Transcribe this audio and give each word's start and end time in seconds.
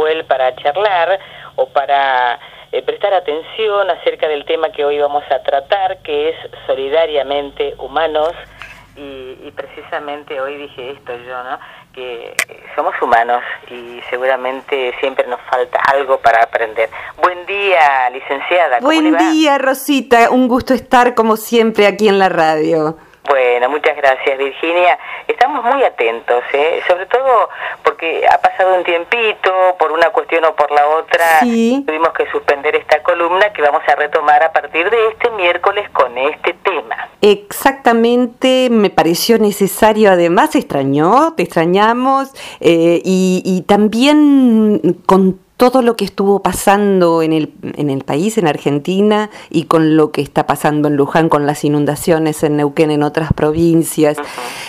Nahuel 0.00 0.24
para 0.24 0.54
charlar 0.56 1.18
o 1.56 1.66
para 1.68 2.38
eh, 2.72 2.82
prestar 2.82 3.12
atención 3.14 3.90
acerca 3.90 4.28
del 4.28 4.44
tema 4.44 4.70
que 4.70 4.84
hoy 4.84 4.98
vamos 4.98 5.24
a 5.30 5.42
tratar, 5.42 5.98
que 5.98 6.30
es 6.30 6.36
solidariamente 6.66 7.74
humanos. 7.78 8.32
Y, 8.96 9.38
y 9.46 9.52
precisamente 9.54 10.40
hoy 10.40 10.56
dije 10.56 10.90
esto 10.90 11.12
yo, 11.16 11.42
¿no? 11.44 11.58
que 11.94 12.34
somos 12.76 12.94
humanos 13.02 13.42
y 13.68 14.00
seguramente 14.10 14.94
siempre 15.00 15.26
nos 15.26 15.40
falta 15.50 15.80
algo 15.92 16.18
para 16.18 16.42
aprender. 16.42 16.88
Buen 17.20 17.46
día, 17.46 18.10
licenciada. 18.10 18.78
Buen 18.80 19.16
día, 19.16 19.58
Rosita. 19.58 20.30
Un 20.30 20.46
gusto 20.48 20.74
estar 20.74 21.14
como 21.14 21.36
siempre 21.36 21.86
aquí 21.86 22.08
en 22.08 22.18
la 22.18 22.28
radio. 22.28 22.96
Bueno, 23.30 23.70
muchas 23.70 23.96
gracias 23.96 24.36
Virginia. 24.36 24.98
Estamos 25.28 25.62
muy 25.62 25.84
atentos, 25.84 26.42
¿eh? 26.52 26.82
sobre 26.88 27.06
todo 27.06 27.48
porque 27.84 28.26
ha 28.28 28.38
pasado 28.38 28.74
un 28.74 28.82
tiempito, 28.82 29.76
por 29.78 29.92
una 29.92 30.10
cuestión 30.10 30.44
o 30.46 30.56
por 30.56 30.68
la 30.72 30.84
otra, 30.88 31.38
tuvimos 31.38 32.08
que 32.08 32.28
suspender 32.32 32.74
esta 32.74 33.00
columna 33.04 33.52
que 33.52 33.62
vamos 33.62 33.82
a 33.86 33.94
retomar 33.94 34.42
a 34.42 34.52
partir 34.52 34.90
de 34.90 35.08
este 35.10 35.30
miércoles 35.30 35.88
con 35.90 36.18
este 36.18 36.54
tema. 36.54 37.08
Exactamente, 37.20 38.66
me 38.68 38.90
pareció 38.90 39.38
necesario, 39.38 40.10
además, 40.10 40.56
extrañó, 40.56 41.34
te 41.34 41.44
extrañamos, 41.44 42.32
eh, 42.60 43.00
y, 43.04 43.42
y 43.44 43.62
también 43.62 44.80
con 45.06 45.38
todo 45.60 45.82
lo 45.82 45.94
que 45.94 46.06
estuvo 46.06 46.40
pasando 46.40 47.20
en 47.20 47.34
el, 47.34 47.52
en 47.76 47.90
el 47.90 48.02
país, 48.02 48.38
en 48.38 48.46
Argentina, 48.46 49.28
y 49.50 49.64
con 49.64 49.94
lo 49.94 50.10
que 50.10 50.22
está 50.22 50.46
pasando 50.46 50.88
en 50.88 50.96
Luján, 50.96 51.28
con 51.28 51.44
las 51.44 51.64
inundaciones 51.64 52.42
en 52.42 52.56
Neuquén, 52.56 52.90
en 52.90 53.02
otras 53.02 53.34
provincias. 53.34 54.16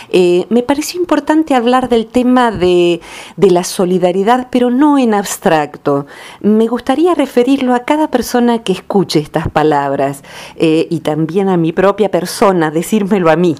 Eh, 0.09 0.45
me 0.49 0.63
pareció 0.63 0.99
importante 0.99 1.55
hablar 1.55 1.87
del 1.87 2.07
tema 2.07 2.51
de, 2.51 2.99
la 3.37 3.63
solidaridad, 3.63 4.49
pero 4.51 4.69
no 4.69 4.97
en 4.97 5.13
abstracto. 5.13 6.07
Me 6.41 6.67
gustaría 6.67 7.15
referirlo 7.15 7.73
a 7.73 7.85
cada 7.85 8.09
persona 8.09 8.61
que 8.61 8.73
escuche 8.73 9.19
estas 9.19 9.47
palabras 9.47 10.25
eh, 10.57 10.87
y 10.89 10.99
también 10.99 11.47
a 11.47 11.55
mi 11.55 11.71
propia 11.71 12.11
persona, 12.11 12.69
decírmelo 12.69 13.31
a 13.31 13.37
mí, 13.37 13.55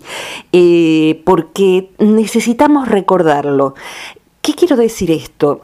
eh, 0.51 1.21
porque 1.23 1.91
necesitamos 1.97 2.89
recordarlo. 2.89 3.73
¿Qué 4.41 4.53
quiero 4.53 4.75
decir 4.75 5.11
esto? 5.11 5.61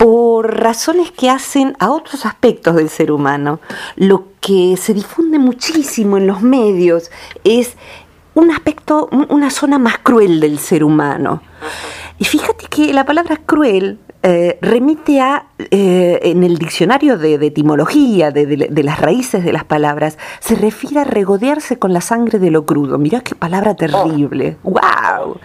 Por 0.00 0.62
razones 0.62 1.10
que 1.10 1.28
hacen 1.28 1.76
a 1.78 1.90
otros 1.90 2.24
aspectos 2.24 2.74
del 2.74 2.88
ser 2.88 3.12
humano. 3.12 3.60
Lo 3.96 4.28
que 4.40 4.78
se 4.78 4.94
difunde 4.94 5.38
muchísimo 5.38 6.16
en 6.16 6.26
los 6.26 6.40
medios 6.40 7.10
es 7.44 7.76
un 8.32 8.50
aspecto, 8.50 9.10
una 9.28 9.50
zona 9.50 9.78
más 9.78 9.98
cruel 9.98 10.40
del 10.40 10.58
ser 10.58 10.84
humano. 10.84 11.42
Y 12.18 12.24
fíjate 12.24 12.64
que 12.70 12.94
la 12.94 13.04
palabra 13.04 13.36
cruel 13.44 13.98
eh, 14.22 14.58
remite 14.60 15.20
a, 15.20 15.46
eh, 15.58 16.20
en 16.24 16.44
el 16.44 16.58
diccionario 16.58 17.16
de, 17.16 17.34
etimología, 17.34 18.30
de, 18.30 18.82
las 18.82 19.00
raíces 19.00 19.44
de 19.44 19.52
las 19.52 19.64
palabras, 19.64 20.18
se 20.40 20.56
refiere 20.56 21.00
a 21.00 21.04
regodearse 21.04 21.78
con 21.78 21.94
la 21.94 22.02
sangre 22.02 22.38
de 22.38 22.50
lo 22.50 22.66
crudo. 22.66 22.98
Mirá 22.98 23.20
qué 23.20 23.34
palabra 23.34 23.74
terrible. 23.74 24.58
¡Wow! 24.62 25.38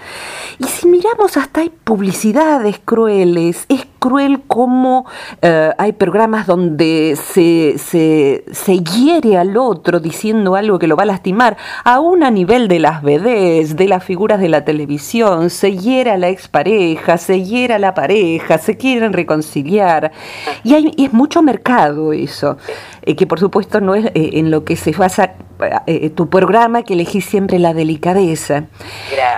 Y 0.59 0.65
si 0.65 0.87
miramos, 0.87 1.37
hasta 1.37 1.61
hay 1.61 1.69
publicidades 1.69 2.79
crueles. 2.83 3.65
Es 3.69 3.87
cruel 4.05 4.43
como 4.45 5.07
eh, 5.41 5.71
hay 5.79 5.93
programas 5.93 6.45
donde 6.45 7.17
se, 7.17 7.79
se, 7.79 8.79
hiere 8.83 9.35
al 9.35 9.57
otro 9.57 9.99
diciendo 9.99 10.55
algo 10.55 10.77
que 10.77 10.85
lo 10.85 10.95
va 10.95 11.03
a 11.03 11.07
lastimar, 11.07 11.57
aún 11.83 12.23
a 12.23 12.29
nivel 12.29 12.67
de 12.67 12.79
las 12.79 13.01
BDs, 13.01 13.75
de 13.75 13.87
las 13.87 14.03
figuras 14.03 14.39
de 14.39 14.49
la 14.49 14.63
televisión, 14.63 15.49
se 15.49 15.75
hiere 15.75 16.11
a 16.11 16.17
la 16.17 16.29
expareja, 16.29 17.17
se 17.17 17.43
hiere 17.43 17.73
a 17.73 17.79
la 17.79 17.95
pareja, 17.95 18.59
se 18.65 18.77
quieren 18.77 19.13
reconciliar. 19.13 20.11
Y, 20.63 20.73
hay, 20.73 20.91
es 20.97 21.13
mucho 21.13 21.41
mercado 21.41 22.13
eso, 22.13 22.57
eh, 23.01 23.15
que 23.15 23.27
por 23.27 23.39
supuesto 23.39 23.79
no 23.81 23.95
es 23.95 24.05
eh, 24.07 24.31
en 24.33 24.51
lo 24.51 24.65
que 24.65 24.75
se 24.75 24.91
basa 24.91 25.33
tu 26.15 26.29
programa, 26.29 26.83
que 26.83 26.95
elegís 26.95 27.23
siempre 27.23 27.59
la 27.59 27.73
delicadeza. 27.73 28.65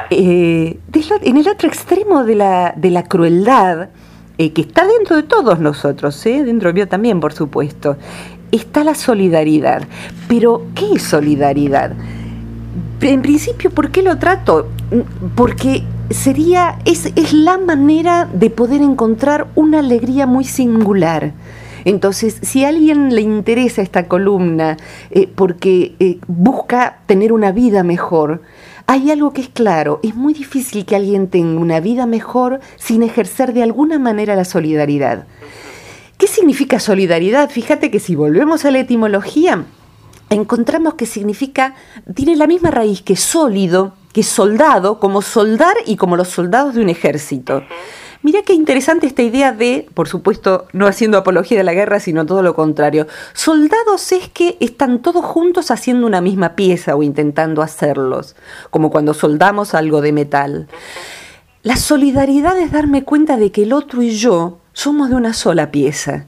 en 0.09 1.37
el 1.37 1.47
otro 1.47 1.67
extremo 1.67 2.23
de 2.23 2.33
la, 2.33 2.73
de 2.75 2.89
la 2.89 3.03
crueldad, 3.03 3.89
eh, 4.39 4.53
que 4.53 4.61
está 4.61 4.85
dentro 4.85 5.15
de 5.15 5.23
todos 5.23 5.59
nosotros, 5.59 6.23
¿eh? 6.27 6.43
dentro 6.43 6.71
mío 6.71 6.87
también, 6.87 7.19
por 7.19 7.33
supuesto, 7.33 7.97
está 8.51 8.83
la 8.83 8.93
solidaridad. 8.93 9.81
Pero, 10.27 10.67
¿qué 10.75 10.93
es 10.93 11.01
solidaridad? 11.01 11.93
En 13.01 13.21
principio, 13.21 13.69
¿por 13.69 13.91
qué 13.91 14.01
lo 14.01 14.17
trato? 14.17 14.67
Porque 15.35 15.83
sería, 16.09 16.79
es, 16.85 17.11
es 17.15 17.33
la 17.33 17.57
manera 17.57 18.27
de 18.31 18.49
poder 18.49 18.81
encontrar 18.81 19.47
una 19.55 19.79
alegría 19.79 20.25
muy 20.25 20.45
singular. 20.45 21.33
Entonces, 21.85 22.39
si 22.41 22.65
a 22.65 22.69
alguien 22.69 23.15
le 23.15 23.21
interesa 23.21 23.81
esta 23.81 24.07
columna 24.07 24.77
eh, 25.11 25.29
porque 25.33 25.95
eh, 25.99 26.17
busca 26.27 26.99
tener 27.05 27.31
una 27.31 27.51
vida 27.51 27.83
mejor, 27.83 28.41
hay 28.87 29.11
algo 29.11 29.31
que 29.31 29.41
es 29.41 29.49
claro, 29.49 29.99
es 30.03 30.15
muy 30.15 30.33
difícil 30.33 30.85
que 30.85 30.95
alguien 30.95 31.27
tenga 31.27 31.59
una 31.59 31.79
vida 31.79 32.05
mejor 32.05 32.61
sin 32.77 33.03
ejercer 33.03 33.53
de 33.53 33.63
alguna 33.63 33.99
manera 33.99 34.35
la 34.35 34.45
solidaridad. 34.45 35.27
¿Qué 36.17 36.27
significa 36.27 36.79
solidaridad? 36.79 37.49
Fíjate 37.49 37.91
que 37.91 37.99
si 37.99 38.15
volvemos 38.15 38.65
a 38.65 38.71
la 38.71 38.79
etimología, 38.79 39.65
encontramos 40.29 40.95
que 40.95 41.05
significa, 41.05 41.75
tiene 42.13 42.35
la 42.35 42.47
misma 42.47 42.71
raíz 42.71 43.01
que 43.01 43.15
sólido, 43.15 43.93
que 44.13 44.23
soldado, 44.23 44.99
como 44.99 45.21
soldar 45.21 45.75
y 45.85 45.95
como 45.95 46.17
los 46.17 46.29
soldados 46.29 46.75
de 46.75 46.81
un 46.81 46.89
ejército. 46.89 47.63
Mira 48.23 48.41
qué 48.41 48.53
interesante 48.53 49.05
esta 49.05 49.21
idea 49.21 49.51
de, 49.51 49.87
por 49.93 50.07
supuesto, 50.07 50.65
no 50.73 50.87
haciendo 50.87 51.17
apología 51.17 51.57
de 51.57 51.63
la 51.63 51.73
guerra, 51.73 51.99
sino 51.99 52.25
todo 52.25 52.41
lo 52.41 52.55
contrario. 52.55 53.07
Soldados 53.33 54.11
es 54.11 54.27
que 54.27 54.57
están 54.59 55.01
todos 55.01 55.23
juntos 55.23 55.71
haciendo 55.71 56.07
una 56.07 56.19
misma 56.19 56.55
pieza 56.55 56.95
o 56.95 57.03
intentando 57.03 57.61
hacerlos, 57.61 58.35
como 58.71 58.89
cuando 58.89 59.13
soldamos 59.13 59.75
algo 59.75 60.01
de 60.01 60.13
metal. 60.13 60.67
La 61.61 61.77
solidaridad 61.77 62.57
es 62.57 62.71
darme 62.71 63.03
cuenta 63.03 63.37
de 63.37 63.51
que 63.51 63.63
el 63.63 63.73
otro 63.73 64.01
y 64.01 64.09
yo 64.09 64.59
somos 64.73 65.09
de 65.09 65.15
una 65.15 65.33
sola 65.33 65.69
pieza 65.71 66.27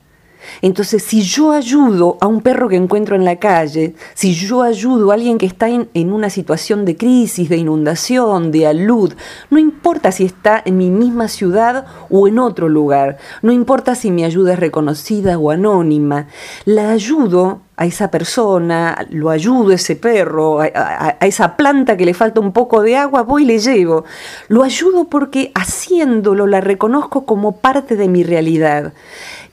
entonces, 0.61 1.03
si 1.03 1.21
yo 1.21 1.51
ayudo 1.51 2.17
a 2.21 2.27
un 2.27 2.41
perro 2.41 2.69
que 2.69 2.75
encuentro 2.75 3.15
en 3.15 3.25
la 3.25 3.37
calle, 3.37 3.95
si 4.13 4.33
yo 4.33 4.61
ayudo 4.61 5.11
a 5.11 5.13
alguien 5.13 5.37
que 5.37 5.45
está 5.45 5.69
en, 5.69 5.89
una 6.11 6.29
situación 6.29 6.85
de 6.85 6.97
crisis, 6.97 7.49
de 7.49 7.57
inundación, 7.57 8.51
de 8.51 8.67
alud, 8.67 9.13
no 9.49 9.59
importa 9.59 10.11
si 10.11 10.25
está 10.25 10.61
en 10.65 10.77
mi 10.77 10.89
misma 10.89 11.27
ciudad 11.27 11.85
o 12.09 12.27
en 12.27 12.39
otro 12.39 12.67
lugar, 12.67 13.17
no 13.41 13.51
importa 13.51 13.95
si 13.95 14.11
mi 14.11 14.23
ayuda 14.23 14.53
es 14.53 14.59
reconocida 14.59 15.37
o 15.37 15.51
anónima, 15.51 16.27
la 16.65 16.91
ayudo 16.91 17.61
a 17.77 17.85
esa 17.85 18.11
persona, 18.11 19.07
lo 19.09 19.29
ayudo 19.29 19.71
a 19.71 19.75
ese 19.75 19.95
perro, 19.95 20.59
a, 20.61 20.65
a, 20.73 21.25
esa 21.25 21.55
planta 21.55 21.95
que 21.95 22.05
le 22.05 22.13
falta 22.13 22.41
un 22.41 22.51
poco 22.51 22.81
de 22.81 22.97
agua, 22.97 23.21
voy 23.21 23.43
y 23.43 23.45
le 23.45 23.59
llevo. 23.59 24.03
Lo 24.49 24.63
ayudo 24.63 25.05
porque 25.05 25.51
haciéndolo 25.55 26.45
la 26.45 26.59
reconozco 26.59 27.25
como 27.25 27.57
parte 27.57 27.95
de 27.95 28.09
mi 28.09 28.23
realidad. 28.23 28.93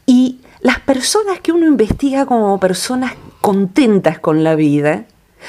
Y 0.06 0.40
las 0.60 0.80
personas 0.80 1.40
que 1.40 1.52
uno 1.52 1.66
investiga 1.66 2.26
como 2.26 2.58
personas 2.58 3.14
contentas 3.40 4.18
con 4.18 4.42
la 4.42 4.54
vida 4.54 5.06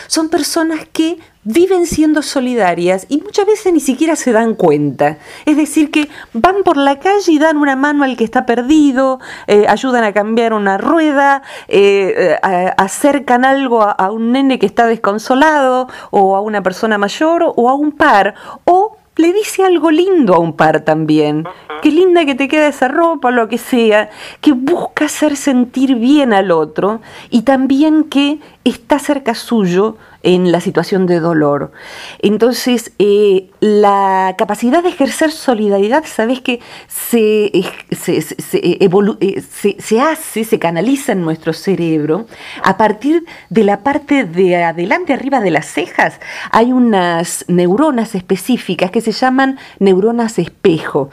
son 0.08 0.30
personas 0.30 0.86
que 0.92 1.18
viven 1.44 1.86
siendo 1.86 2.22
solidarias 2.22 3.06
y 3.08 3.22
muchas 3.22 3.46
veces 3.46 3.72
ni 3.72 3.80
siquiera 3.80 4.16
se 4.18 4.34
dan 4.34 4.54
cuenta. 4.54 5.18
Es 5.46 5.56
decir, 5.56 5.92
que 5.92 6.10
van 6.34 6.64
por 6.64 6.76
la 6.76 7.00
calle 7.00 7.32
y 7.32 7.40
dan 7.40 7.58
una 7.58 7.78
mano 7.78 8.04
al 8.04 8.18
que 8.18 8.26
está 8.26 8.46
perdido, 8.46 9.20
eh, 9.48 9.66
ayudan 9.68 10.04
a 10.04 10.12
cambiar 10.12 10.54
una 10.54 10.78
rueda, 10.78 11.42
eh, 11.70 12.38
eh, 12.44 12.72
acercan 12.78 13.46
algo 13.46 13.82
a, 13.82 13.92
a, 13.92 14.12
un 14.12 14.34
nene 14.34 14.60
que 14.60 14.66
está 14.66 14.88
desconsolado 14.88 15.88
o 16.12 16.36
a 16.36 16.42
una 16.42 16.62
persona 16.62 16.98
mayor 16.98 17.54
o 17.56 17.70
a 17.70 17.74
un 17.76 17.94
par 17.94 18.36
o 18.66 18.87
le 19.18 19.34
dice 19.34 19.64
algo 19.64 19.92
lindo 19.92 20.36
a 20.36 20.40
un 20.40 20.54
par 20.54 20.82
también. 20.82 21.46
Qué 21.82 21.92
linda 21.92 22.26
que 22.26 22.36
te 22.36 22.48
queda 22.48 22.68
esa 22.68 22.88
ropa, 22.88 23.32
lo 23.32 23.48
que 23.48 23.58
sea, 23.58 24.10
que 24.42 24.54
busca 24.54 25.06
hacer 25.06 25.36
sentir 25.36 25.96
bien 25.96 26.34
al 26.34 26.52
otro 26.52 27.02
y 27.30 27.42
también 27.42 28.04
que 28.06 28.40
está 28.64 29.00
cerca 29.00 29.36
suyo 29.36 29.98
en 30.24 30.52
la 30.52 30.62
situación 30.62 31.06
de 31.06 31.20
dolor. 31.20 31.72
Entonces, 32.20 32.92
eh, 33.00 33.50
la 33.60 34.36
capacidad 34.38 34.84
de 34.84 34.90
ejercer 34.90 35.32
solidaridad, 35.32 36.04
sabes 36.06 36.42
que 36.42 36.60
se, 36.88 37.52
se, 37.92 38.18
eh, 38.62 39.44
se, 39.50 39.76
se, 39.80 40.02
hace, 40.02 40.44
se 40.44 40.60
canaliza 40.60 41.12
en 41.12 41.22
nuestro 41.22 41.54
cerebro 41.54 42.28
a 42.64 42.78
partir 42.78 43.26
de 43.50 43.64
la 43.64 43.84
parte 43.84 44.24
de 44.26 44.64
adelante, 44.64 45.14
arriba 45.14 45.40
de 45.40 45.52
las 45.52 45.66
cejas. 45.68 46.20
Hay 46.52 46.74
unas 46.74 47.46
neuronas 47.48 48.16
específicas 48.16 48.92
que 48.92 49.02
se 49.02 49.12
llaman 49.12 49.58
neuronas 49.80 50.40
espejo. 50.40 51.10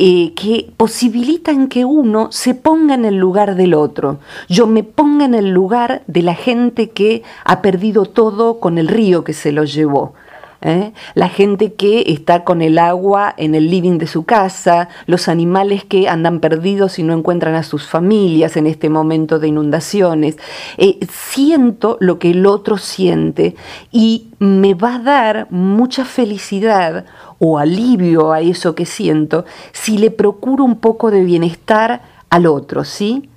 Eh, 0.00 0.32
que 0.34 0.70
posibilitan 0.76 1.66
que 1.66 1.84
uno 1.84 2.30
se 2.30 2.54
ponga 2.54 2.94
en 2.94 3.04
el 3.04 3.16
lugar 3.16 3.56
del 3.56 3.74
otro. 3.74 4.20
Yo 4.48 4.68
me 4.68 4.84
ponga 4.84 5.24
en 5.24 5.34
el 5.34 5.50
lugar 5.50 6.02
de 6.06 6.22
la 6.22 6.36
gente 6.36 6.90
que 6.90 7.24
ha 7.44 7.62
perdido 7.62 8.04
todo 8.04 8.57
con 8.60 8.78
el 8.78 8.88
río 8.88 9.24
que 9.24 9.32
se 9.32 9.52
lo 9.52 9.64
llevó. 9.64 10.14
¿eh? 10.62 10.92
la 11.14 11.28
gente 11.28 11.74
que 11.74 12.04
está 12.08 12.44
con 12.44 12.62
el 12.62 12.78
agua 12.78 13.34
en 13.36 13.54
el 13.54 13.70
living 13.70 13.98
de 13.98 14.06
su 14.06 14.24
casa, 14.24 14.88
los 15.06 15.28
animales 15.28 15.84
que 15.84 16.08
andan 16.08 16.40
perdidos 16.40 16.98
y 16.98 17.02
no 17.02 17.14
encuentran 17.14 17.54
a 17.54 17.62
sus 17.62 17.88
familias 17.88 18.56
en 18.56 18.66
este 18.66 18.88
momento 18.88 19.38
de 19.38 19.48
inundaciones. 19.48 20.36
Eh, 20.76 20.98
siento 21.10 21.96
lo 22.00 22.18
que 22.18 22.30
el 22.30 22.46
otro 22.46 22.78
siente 22.78 23.54
y 23.90 24.28
me 24.38 24.74
va 24.74 24.96
a 24.96 25.00
dar 25.00 25.46
mucha 25.50 26.04
felicidad 26.04 27.04
o 27.38 27.58
alivio 27.58 28.32
a 28.32 28.40
eso 28.40 28.74
que 28.74 28.86
siento 28.86 29.44
si 29.72 29.98
le 29.98 30.10
procuro 30.10 30.64
un 30.64 30.80
poco 30.80 31.10
de 31.10 31.22
bienestar 31.24 32.02
al 32.30 32.46
otro, 32.46 32.84
¿sí? 32.84 33.28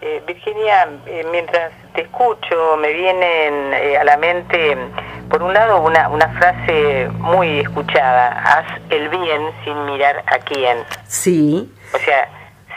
Eh, 0.00 0.20
Virginia, 0.26 0.88
mientras 1.30 1.72
te 1.94 2.02
escucho, 2.02 2.76
me 2.78 2.92
vienen 2.92 3.96
a 3.98 4.04
la 4.04 4.16
mente 4.16 4.76
por 5.32 5.42
un 5.42 5.54
lado, 5.54 5.80
una, 5.80 6.10
una 6.10 6.28
frase 6.38 7.08
muy 7.14 7.60
escuchada, 7.60 8.28
haz 8.44 8.66
el 8.90 9.08
bien 9.08 9.50
sin 9.64 9.86
mirar 9.86 10.22
a 10.26 10.38
quién. 10.40 10.84
Sí. 11.06 11.72
O 11.94 11.98
sea, 11.98 12.28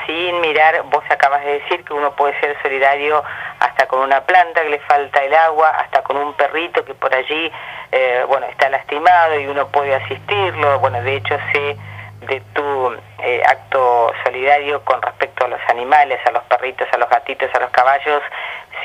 sin 0.05 0.39
mirar, 0.39 0.83
vos 0.83 1.03
acabas 1.09 1.43
de 1.43 1.59
decir 1.59 1.83
que 1.83 1.93
uno 1.93 2.15
puede 2.15 2.39
ser 2.39 2.55
solidario 2.61 3.21
hasta 3.59 3.87
con 3.87 3.99
una 3.99 4.21
planta 4.21 4.61
que 4.61 4.69
le 4.69 4.79
falta 4.79 5.21
el 5.23 5.33
agua, 5.33 5.69
hasta 5.71 6.01
con 6.03 6.15
un 6.15 6.33
perrito 6.33 6.85
que 6.85 6.93
por 6.93 7.13
allí, 7.13 7.51
eh, 7.91 8.23
bueno, 8.27 8.45
está 8.47 8.69
lastimado 8.69 9.37
y 9.37 9.47
uno 9.47 9.67
puede 9.67 9.95
asistirlo. 9.95 10.79
Bueno, 10.79 11.01
de 11.01 11.17
hecho 11.17 11.37
sé 11.51 11.75
de 12.21 12.41
tu 12.53 12.95
eh, 13.19 13.43
acto 13.45 14.11
solidario 14.23 14.83
con 14.83 15.01
respecto 15.01 15.45
a 15.45 15.49
los 15.49 15.59
animales, 15.69 16.19
a 16.25 16.31
los 16.31 16.43
perritos, 16.43 16.87
a 16.91 16.97
los 16.97 17.09
gatitos, 17.09 17.49
a 17.53 17.59
los 17.59 17.69
caballos, 17.71 18.21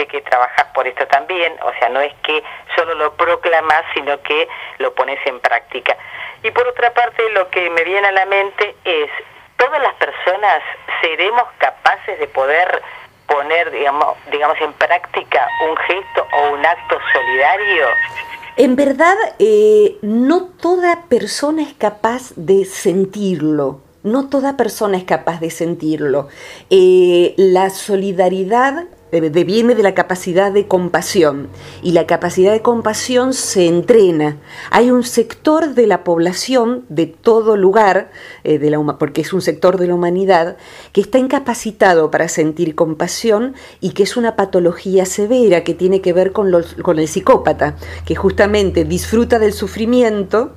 que 0.06 0.20
trabajas 0.22 0.66
por 0.74 0.86
esto 0.86 1.06
también, 1.08 1.54
o 1.62 1.72
sea, 1.78 1.88
no 1.88 2.00
es 2.00 2.12
que 2.22 2.42
solo 2.76 2.94
lo 2.94 3.14
proclamas, 3.14 3.82
sino 3.94 4.20
que 4.22 4.48
lo 4.78 4.94
pones 4.94 5.18
en 5.26 5.40
práctica. 5.40 5.96
Y 6.42 6.50
por 6.50 6.66
otra 6.66 6.92
parte, 6.94 7.22
lo 7.30 7.48
que 7.50 7.68
me 7.70 7.84
viene 7.84 8.08
a 8.08 8.12
la 8.12 8.26
mente 8.26 8.74
es, 8.84 9.10
¿todas 9.56 9.80
las 9.82 9.94
personas 9.94 10.62
seremos 11.02 11.44
capaces 11.58 12.18
de 12.18 12.26
poder 12.28 12.82
poner, 13.26 13.70
digamos, 13.70 14.16
digamos 14.30 14.60
en 14.60 14.72
práctica 14.74 15.46
un 15.68 15.76
gesto 15.76 16.26
o 16.32 16.50
un 16.52 16.64
acto 16.64 16.98
solidario? 17.12 17.86
En 18.56 18.76
verdad, 18.76 19.16
eh, 19.38 19.96
no 20.02 20.48
toda 20.60 21.04
persona 21.08 21.62
es 21.62 21.74
capaz 21.74 22.32
de 22.36 22.64
sentirlo. 22.64 23.80
No 24.02 24.28
toda 24.28 24.56
persona 24.56 24.96
es 24.96 25.04
capaz 25.04 25.40
de 25.40 25.50
sentirlo. 25.50 26.28
Eh, 26.70 27.34
la 27.36 27.70
solidaridad 27.70 28.84
viene 29.10 29.74
de 29.74 29.82
la 29.82 29.94
capacidad 29.94 30.52
de 30.52 30.66
compasión 30.66 31.48
y 31.82 31.92
la 31.92 32.06
capacidad 32.06 32.52
de 32.52 32.62
compasión 32.62 33.34
se 33.34 33.66
entrena. 33.66 34.38
Hay 34.70 34.90
un 34.90 35.02
sector 35.02 35.74
de 35.74 35.86
la 35.86 36.04
población 36.04 36.84
de 36.88 37.06
todo 37.06 37.56
lugar, 37.56 38.10
eh, 38.44 38.58
de 38.58 38.70
la, 38.70 38.80
porque 38.98 39.22
es 39.22 39.32
un 39.32 39.42
sector 39.42 39.78
de 39.78 39.88
la 39.88 39.94
humanidad, 39.94 40.56
que 40.92 41.00
está 41.00 41.18
incapacitado 41.18 42.10
para 42.10 42.28
sentir 42.28 42.74
compasión 42.74 43.54
y 43.80 43.90
que 43.90 44.04
es 44.04 44.16
una 44.16 44.36
patología 44.36 45.04
severa 45.06 45.64
que 45.64 45.74
tiene 45.74 46.00
que 46.00 46.12
ver 46.12 46.32
con, 46.32 46.50
con 46.82 46.98
el 46.98 47.08
psicópata, 47.08 47.76
que 48.04 48.14
justamente 48.14 48.84
disfruta 48.84 49.38
del 49.38 49.52
sufrimiento 49.52 50.52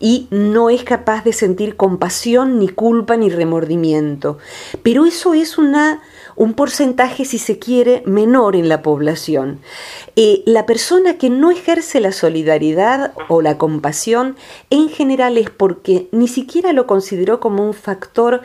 y 0.00 0.28
no 0.30 0.70
es 0.70 0.84
capaz 0.84 1.24
de 1.24 1.32
sentir 1.32 1.76
compasión, 1.76 2.58
ni 2.58 2.68
culpa, 2.68 3.16
ni 3.16 3.30
remordimiento. 3.30 4.38
Pero 4.82 5.06
eso 5.06 5.34
es 5.34 5.58
una 5.58 6.02
un 6.38 6.54
porcentaje, 6.54 7.24
si 7.24 7.38
se 7.38 7.58
quiere, 7.58 8.02
menor 8.06 8.54
en 8.54 8.68
la 8.68 8.80
población. 8.80 9.58
Eh, 10.14 10.42
la 10.46 10.66
persona 10.66 11.18
que 11.18 11.30
no 11.30 11.50
ejerce 11.50 12.00
la 12.00 12.12
solidaridad 12.12 13.12
o 13.28 13.42
la 13.42 13.58
compasión 13.58 14.36
en 14.70 14.88
general 14.88 15.36
es 15.36 15.50
porque 15.50 16.08
ni 16.12 16.28
siquiera 16.28 16.72
lo 16.72 16.86
consideró 16.86 17.40
como 17.40 17.66
un 17.66 17.74
factor 17.74 18.42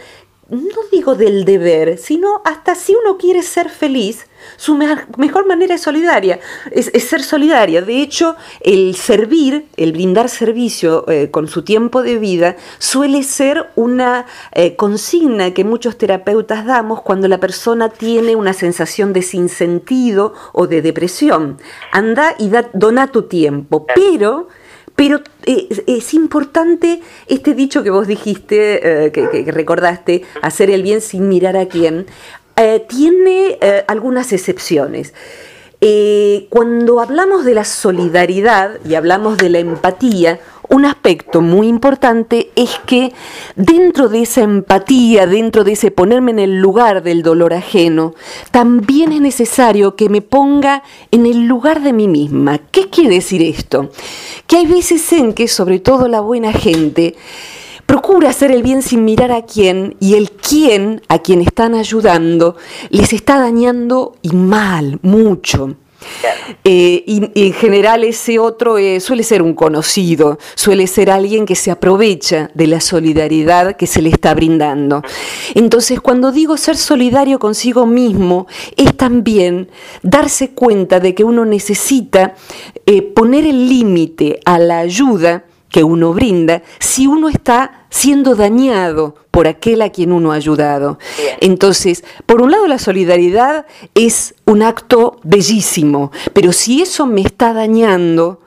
no 0.54 0.82
digo 0.92 1.16
del 1.16 1.46
deber, 1.46 1.98
sino 1.98 2.42
hasta 2.46 2.76
si 2.76 2.96
uno 2.96 3.18
quiere 3.18 3.44
ser 3.44 3.70
feliz, 3.70 4.28
su 4.58 4.76
mejor 4.76 5.46
manera 5.48 5.76
es 5.76 5.82
solidaria, 5.82 6.40
es, 6.72 6.92
ser 7.04 7.24
solidaria. 7.24 7.82
De 7.82 8.02
hecho, 8.02 8.36
el 8.62 8.96
servir, 8.96 9.68
el 9.78 9.94
brindar 9.94 10.30
servicio 10.30 11.10
eh, 11.10 11.32
con 11.32 11.48
su 11.48 11.64
tiempo 11.64 12.04
de 12.04 12.18
vida, 12.18 12.58
suele 12.78 13.24
ser 13.24 13.70
una 13.76 14.26
eh, 14.52 14.76
consigna 14.76 15.54
que 15.54 15.64
muchos 15.64 15.98
terapeutas 15.98 16.66
damos 16.66 17.02
cuando 17.02 17.28
la 17.28 17.40
persona 17.40 17.90
tiene 17.90 18.36
una 18.36 18.54
sensación 18.54 19.14
de 19.14 19.22
sinsentido 19.22 20.34
o 20.52 20.68
de 20.68 20.82
depresión. 20.82 21.58
Anda 21.92 22.36
y 22.38 22.50
da, 22.50 22.70
dona 22.74 23.08
tu 23.08 23.24
tiempo, 23.24 23.86
pero 23.96 24.48
pero 24.96 25.22
eh, 25.46 25.68
es, 25.88 26.14
importante 26.14 27.02
este 27.28 27.54
dicho 27.54 27.84
que 27.84 27.90
vos 27.90 28.08
dijiste, 28.08 29.06
eh, 29.06 29.12
que, 29.12 29.52
recordaste, 29.52 30.24
hacer 30.42 30.70
el 30.70 30.84
bien 30.84 31.02
sin 31.02 31.28
mirar 31.30 31.58
a 31.58 31.68
quién, 31.68 32.06
eh, 32.56 32.86
tiene 32.88 33.58
algunas 33.88 34.32
excepciones. 34.32 35.14
cuando 36.50 37.02
hablamos 37.02 37.44
de 37.44 37.56
la 37.56 37.66
solidaridad 37.66 38.80
y 38.86 38.96
hablamos 38.96 39.38
de 39.38 39.50
la 39.50 39.60
empatía, 39.60 40.40
un 40.74 40.86
aspecto 40.86 41.42
muy 41.42 41.68
importante 41.68 42.52
es 42.56 42.80
que 42.88 43.14
dentro 43.56 44.10
de 44.10 44.24
esa 44.24 44.42
empatía, 44.42 45.28
dentro 45.28 45.64
de 45.64 45.74
ese 45.74 45.92
ponerme 45.92 46.32
en 46.32 46.40
el 46.40 46.60
lugar 46.60 47.04
del 47.04 47.22
dolor 47.22 47.54
ajeno, 47.54 48.16
también 48.50 49.12
es 49.12 49.22
necesario 49.22 49.96
que 49.96 50.10
me 50.10 50.22
ponga 50.22 50.82
en 51.12 51.28
el 51.28 51.46
lugar 51.46 51.84
de 51.84 51.94
mí 51.94 52.08
misma. 52.08 52.58
¿Qué 52.58 52.90
quiere 52.90 53.16
decir 53.16 53.44
esto? 53.44 53.92
Que 54.48 54.58
hay 54.58 54.66
veces 54.66 55.14
en 55.14 55.34
que, 55.34 55.48
sobre 55.48 55.80
todo 55.80 56.08
la 56.08 56.22
buena 56.22 56.52
gente, 56.52 57.16
procura 57.86 58.30
hacer 58.30 58.50
el 58.50 58.64
bien 58.64 58.82
sin 58.82 59.06
mirar 59.06 59.32
a 59.32 59.44
quién 59.44 59.96
y 60.00 60.16
el 60.16 60.32
quién 60.32 61.02
a 61.08 61.20
quien 61.20 61.42
están 61.42 61.76
ayudando 61.76 62.56
les 62.90 63.14
está 63.14 63.38
dañando 63.38 64.16
y 64.24 64.30
mal, 64.30 64.98
mucho. 65.04 65.76
Eh, 66.64 67.04
y, 67.06 67.48
en 67.48 67.54
general 67.54 68.04
ese 68.04 68.40
otro 68.40 68.78
eh, 68.78 69.00
suele 69.00 69.24
ser 69.24 69.42
un 69.42 69.54
conocido, 69.54 70.38
suele 70.56 70.88
ser 70.88 71.10
alguien 71.10 71.46
que 71.46 71.56
se 71.56 71.72
aprovecha 71.72 72.50
de 72.54 72.68
la 72.68 72.80
solidaridad 72.80 73.76
que 73.76 73.88
se 73.88 74.02
le 74.02 74.10
está 74.10 74.34
brindando. 74.34 75.02
Entonces, 75.56 76.00
cuando 76.00 76.32
digo 76.32 76.58
ser 76.58 76.78
solidario 76.78 77.40
consigo 77.40 77.86
mismo, 77.86 78.48
es 78.78 78.96
también 78.96 79.70
darse 80.02 80.52
cuenta 80.52 81.00
de 81.00 81.14
que 81.16 81.24
uno 81.24 81.46
necesita 81.46 82.36
eh, 82.86 83.02
poner 83.02 83.46
el 83.46 83.68
límite 83.68 84.40
a 84.46 84.60
la 84.60 84.80
ayuda 84.80 85.46
que 85.74 85.84
uno 85.84 86.14
brinda 86.14 86.62
si 86.78 87.08
uno 87.08 87.30
está 87.30 87.88
siendo 87.90 88.36
dañado 88.36 89.16
por 89.32 89.48
aquel 89.48 89.82
a 89.82 89.90
quien 89.90 90.12
uno 90.12 90.32
ha 90.32 90.36
ayudado. 90.36 91.00
Entonces, 91.42 92.04
por 92.28 92.44
un 92.44 92.52
lado 92.52 92.68
la 92.68 92.78
solidaridad 92.78 93.66
es 93.96 94.36
un 94.46 94.62
acto 94.62 95.20
bellísimo, 95.24 96.12
pero 96.32 96.54
si 96.54 96.84
eso 96.84 97.08
me 97.08 97.22
está 97.22 97.54
dañando, 97.54 98.42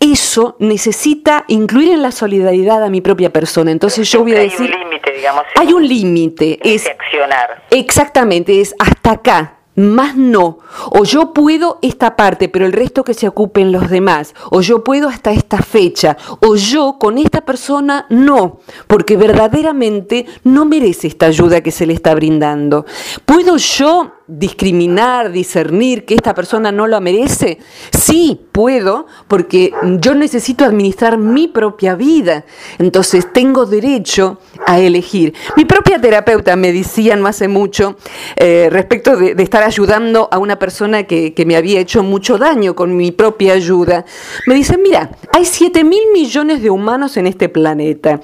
eso 0.00 0.56
necesita 0.58 1.44
incluir 1.46 1.92
en 1.92 2.02
la 2.02 2.10
solidaridad 2.10 2.82
a 2.82 2.90
mi 2.90 3.00
propia 3.00 3.32
persona. 3.32 3.70
Entonces 3.70 4.10
yo 4.10 4.22
voy 4.22 4.34
a 4.34 4.40
decir... 4.40 4.68
Hay 4.68 4.74
un 4.74 4.90
límite, 4.90 5.12
digamos. 5.12 5.42
Hay 5.54 5.72
un 5.72 5.88
límite. 5.88 6.58
Es 6.64 6.88
accionar. 6.88 7.66
Exactamente, 7.70 8.60
es 8.60 8.74
hasta 8.80 9.12
acá 9.12 9.58
más 9.76 10.16
no. 10.16 10.58
O 10.90 11.04
yo 11.04 11.32
puedo 11.32 11.78
esta 11.82 12.16
parte, 12.16 12.48
pero 12.48 12.66
el 12.66 12.72
resto 12.72 13.04
que 13.04 13.14
se 13.14 13.28
ocupen 13.28 13.72
los 13.72 13.90
demás. 13.90 14.34
O 14.50 14.60
yo 14.60 14.84
puedo 14.84 15.08
hasta 15.08 15.32
esta 15.32 15.58
fecha. 15.58 16.16
O 16.40 16.56
yo 16.56 16.96
con 16.98 17.18
esta 17.18 17.42
persona 17.42 18.06
no, 18.08 18.60
porque 18.86 19.16
verdaderamente 19.16 20.26
no 20.44 20.64
merece 20.64 21.08
esta 21.08 21.26
ayuda 21.26 21.60
que 21.60 21.70
se 21.70 21.86
le 21.86 21.92
está 21.92 22.14
brindando. 22.14 22.86
¿Puedo 23.24 23.56
yo 23.56 24.13
discriminar, 24.26 25.32
discernir 25.32 26.04
que 26.04 26.14
esta 26.14 26.34
persona 26.34 26.72
no 26.72 26.86
lo 26.86 27.00
merece? 27.00 27.58
Sí, 27.90 28.40
puedo, 28.52 29.06
porque 29.28 29.72
yo 29.98 30.14
necesito 30.14 30.64
administrar 30.64 31.18
mi 31.18 31.48
propia 31.48 31.94
vida. 31.94 32.44
Entonces 32.78 33.32
tengo 33.32 33.66
derecho 33.66 34.38
a 34.66 34.78
elegir. 34.78 35.34
Mi 35.56 35.64
propia 35.64 36.00
terapeuta 36.00 36.56
me 36.56 36.72
decía 36.72 37.16
no 37.16 37.26
hace 37.26 37.48
mucho 37.48 37.96
eh, 38.36 38.68
respecto 38.70 39.16
de, 39.16 39.42
estar 39.42 39.62
ayudando 39.62 40.28
a 40.30 40.38
una 40.38 40.58
persona 40.58 41.04
que, 41.04 41.34
que, 41.34 41.44
me 41.44 41.56
había 41.56 41.80
hecho 41.80 42.02
mucho 42.02 42.38
daño 42.38 42.74
con 42.74 42.96
mi 42.96 43.12
propia 43.12 43.52
ayuda. 43.52 44.04
Me 44.46 44.54
dice, 44.54 44.78
mira, 44.78 45.10
hay 45.32 45.44
7 45.44 45.84
mil 45.84 46.02
millones 46.12 46.62
de 46.62 46.70
humanos 46.70 47.16
en 47.16 47.26
este 47.26 47.48
planeta 47.48 48.20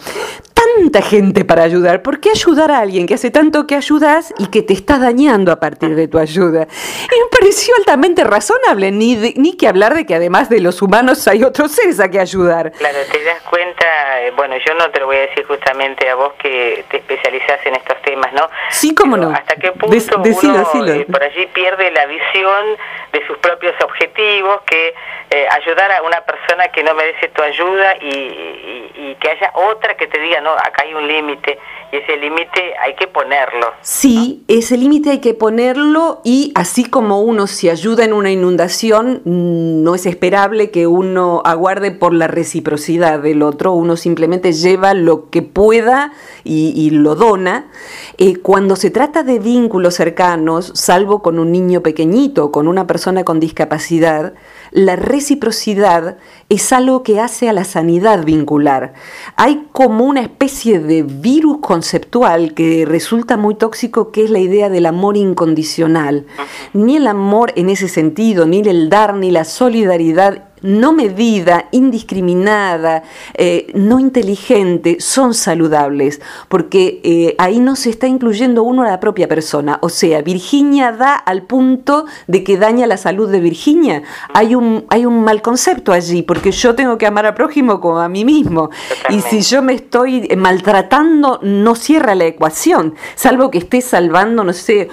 tanta 0.81 1.03
gente 1.03 1.45
para 1.45 1.63
ayudar. 1.63 2.03
¿Por 2.03 2.21
qué 2.21 2.31
ayudar 2.31 2.71
a 2.71 2.79
alguien 2.79 3.07
que 3.07 3.15
hace 3.15 3.31
tanto 3.31 3.67
que 3.67 3.75
ayudas 3.75 4.33
y 4.39 4.47
que 4.47 4.63
te 4.63 4.73
está 4.73 4.99
dañando 4.99 5.53
a 5.53 5.61
partir 5.61 5.95
de 5.95 6.09
tu 6.09 6.19
ayuda? 6.19 6.63
Y 6.63 7.21
me 7.21 7.29
pareció 7.31 7.75
altamente 7.77 8.25
razonable, 8.25 8.91
ni, 8.91 9.17
ni 9.37 9.57
que 9.57 9.69
hablar 9.69 9.95
de 9.95 10.07
que 10.07 10.15
además 10.15 10.49
de 10.49 10.61
los 10.61 10.81
humanos 10.81 11.29
hay 11.29 11.45
otros 11.45 11.73
seres 11.73 12.01
a 12.01 12.11
que 12.11 12.19
ayudar. 12.19 12.73
Claro, 12.73 12.99
te 13.13 13.23
das 13.25 13.43
cuenta, 13.43 14.21
eh, 14.23 14.31
bueno, 14.35 14.57
yo 14.65 14.75
no 14.75 14.91
te 14.91 15.01
lo 15.01 15.07
voy 15.07 15.17
a 15.17 15.21
decir 15.21 15.45
justamente 15.45 16.09
a 16.09 16.15
vos 16.15 16.33
que 16.43 16.85
te 16.91 16.97
especializás 16.97 17.65
en 17.67 17.77
estos 17.77 18.01
temas, 18.03 18.33
¿no? 18.33 18.49
Sí, 18.71 18.95
cómo 18.95 19.17
no. 19.17 19.31
¿Hasta 19.31 19.57
qué 19.57 19.73
punto 19.73 19.97
uno 20.43 20.87
eh, 20.87 21.07
por 21.11 21.23
allí 21.23 21.47
pierde 21.53 21.91
la 21.91 22.07
visión 22.07 22.77
de 23.13 23.27
sus 23.27 23.37
propios 23.39 23.75
objetivos, 23.83 24.63
que 24.63 24.95
eh, 25.31 25.47
ayudar 25.49 25.91
a 25.93 26.03
una 26.03 26.21
persona 26.23 26.69
que 26.69 26.83
no 26.83 26.95
merece 26.95 27.29
tu 27.29 27.43
ayuda 27.43 27.95
y, 28.01 29.17
que 29.21 29.31
haya 29.31 29.51
otra 29.55 29.97
que 29.97 30.07
te 30.07 30.19
diga, 30.19 30.41
no, 30.41 30.57
acá 30.71 30.83
hay 30.87 30.95
un 30.95 31.07
límite 31.07 31.59
y 31.93 31.97
ese 31.97 32.17
límite 32.17 32.75
hay 32.83 32.95
que 32.95 33.09
ponerlo. 33.09 33.67
Sí, 33.81 34.45
ese 34.49 34.77
límite 34.77 35.11
hay 35.11 35.19
que 35.19 35.35
ponerlo 35.35 36.21
y 36.25 36.53
así 36.55 36.85
como 36.85 37.21
uno 37.21 37.47
se 37.47 37.71
ayuda 37.71 38.05
en 38.05 38.13
una 38.13 38.31
inundación, 38.31 39.23
mm, 39.25 39.83
no 39.83 39.95
es 39.95 40.07
esperable 40.07 40.71
que 40.71 40.87
uno 40.87 41.43
aguarde 41.45 41.91
por 41.91 42.15
la 42.15 42.29
reciprocidad 42.29 43.21
del 43.21 43.43
otro, 43.43 43.73
uno 43.73 43.97
simplemente 43.97 44.53
lleva 44.53 44.95
lo 44.95 45.31
que 45.31 45.43
pueda 45.43 46.13
y, 46.45 46.91
lo 46.91 47.15
dona. 47.15 47.71
Eh, 48.19 48.37
cuando 48.37 48.77
se 48.77 48.91
trata 48.91 49.23
de 49.23 49.39
vínculos 49.39 49.95
cercanos, 49.95 50.73
salvo 50.75 51.23
con 51.23 51.39
un 51.39 51.53
niño 51.53 51.83
pequeñito, 51.83 52.51
con 52.51 52.69
una 52.69 52.87
persona 52.87 53.25
con 53.25 53.41
discapacidad, 53.41 54.35
la 54.71 54.97
reciprocidad 54.97 56.19
es 56.49 56.73
algo 56.73 57.03
que 57.03 57.21
hace 57.21 57.49
a 57.49 57.53
la 57.53 57.65
sanidad 57.65 58.25
vincular. 58.25 58.95
Hay 59.37 59.67
como 59.73 60.05
una 60.05 60.21
especie 60.21 60.79
de 60.81 61.03
virus 61.03 61.59
conceptual 61.61 62.55
que 62.55 62.85
resulta 62.87 63.37
muy 63.37 63.55
tóxico, 63.55 64.13
que 64.13 64.25
es 64.25 64.31
la 64.31 64.39
idea 64.39 64.69
del 64.69 64.87
amor 64.87 65.17
incondicional. 65.17 66.27
Ni 66.73 66.97
el 66.97 67.07
amor 67.07 67.53
en 67.57 67.71
ese 67.71 67.89
sentido, 67.89 68.47
ni 68.47 68.61
el 68.61 68.91
dar, 68.91 69.15
ni 69.15 69.31
la 69.31 69.45
solidaridad 69.45 70.50
no 70.63 70.93
medida, 70.93 71.67
indiscriminada, 71.73 73.03
eh, 73.35 73.71
no 73.75 73.99
inteligente, 73.99 74.97
son 75.01 75.35
saludables, 75.35 76.21
porque 76.49 77.01
eh, 77.03 77.35
ahí 77.39 77.61
no 77.61 77.77
se 77.77 77.91
está 77.91 78.07
incluyendo 78.07 78.63
uno 78.63 78.83
a 78.83 78.89
la 78.89 79.01
propia 79.01 79.29
persona. 79.29 79.79
O 79.83 79.89
sea, 79.89 80.23
Virginia 80.23 80.93
da 80.93 81.15
al 81.15 81.43
punto 81.43 82.07
de 82.27 82.45
que 82.45 82.57
daña 82.57 82.87
la 82.87 82.97
salud 82.97 83.31
de 83.31 83.41
Virginia. 83.41 84.03
Hay 84.35 84.55
un, 84.55 84.85
hay 84.89 85.07
un 85.07 85.23
mal 85.23 85.43
concepto 85.43 85.93
allí, 85.93 86.23
porque 86.23 86.53
yo 86.53 86.75
tengo 86.75 86.99
que 86.99 87.07
amar 87.07 87.27
al 87.27 87.35
prójimo 87.35 87.81
como 87.81 88.01
a 88.01 88.09
mí 88.09 88.25
mismo. 88.25 88.71
Y 89.09 89.21
si 89.21 89.41
yo 89.41 89.63
me 89.63 89.75
estoy 89.75 90.29
maltratando, 90.37 91.41
no 91.43 91.75
cierra 91.75 92.15
la 92.15 92.27
ecuación, 92.27 92.95
salvo 93.15 93.51
que 93.51 93.59
esté 93.59 93.81
salvando, 93.81 94.45
no 94.45 94.53
sé, 94.53 94.89